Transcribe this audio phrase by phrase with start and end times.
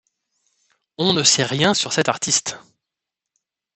[0.97, 2.57] On ne sait rien sur cet artiste.